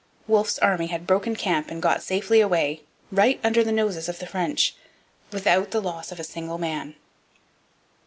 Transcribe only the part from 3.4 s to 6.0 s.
under the noses of the French, without the